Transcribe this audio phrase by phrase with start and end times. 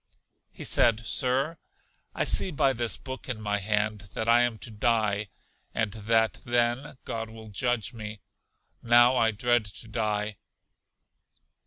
[0.51, 1.59] He said, Sir,
[2.15, 5.27] I see by this book in my hand that I am to die,
[5.75, 8.19] and that then God will judge me.
[8.81, 10.37] Now I dread to die.